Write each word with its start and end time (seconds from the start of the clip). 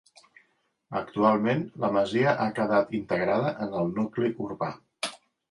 Actualment 1.01 1.61
la 1.83 1.89
masia 1.97 2.33
ha 2.47 2.47
quedat 2.61 2.97
integrada 3.01 3.53
en 3.67 3.79
el 3.83 3.95
nucli 4.01 4.35
urbà. 4.49 4.73